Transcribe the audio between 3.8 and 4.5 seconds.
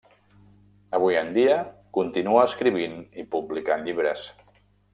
llibres.